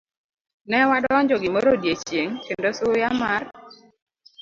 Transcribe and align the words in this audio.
Ne 0.69 0.79
wadonjo 0.89 1.35
gimoro 1.43 1.69
odiechieng' 1.77 2.37
kendo 2.45 2.69
suya 2.79 3.09
mar 3.21 3.43